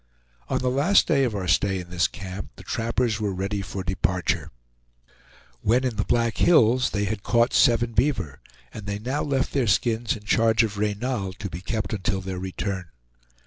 On 0.49 0.57
the 0.57 0.69
last 0.71 1.05
day 1.05 1.23
of 1.25 1.35
our 1.35 1.47
stay 1.47 1.79
in 1.81 1.91
this 1.91 2.07
camp, 2.07 2.49
the 2.55 2.63
trappers 2.63 3.19
were 3.21 3.31
ready 3.31 3.61
for 3.61 3.83
departure. 3.83 4.49
When 5.59 5.83
in 5.83 5.95
the 5.97 6.03
Black 6.03 6.37
Hills 6.39 6.89
they 6.89 7.03
had 7.05 7.21
caught 7.21 7.53
seven 7.53 7.91
beaver, 7.93 8.41
and 8.73 8.87
they 8.87 8.97
now 8.97 9.21
left 9.21 9.53
their 9.53 9.67
skins 9.67 10.15
in 10.15 10.23
charge 10.23 10.63
of 10.63 10.79
Reynal, 10.79 11.33
to 11.33 11.49
be 11.51 11.61
kept 11.61 11.93
until 11.93 12.19
their 12.21 12.39
return. 12.39 12.85